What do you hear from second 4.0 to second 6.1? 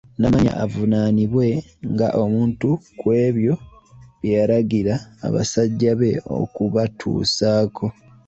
byeyalagira basajja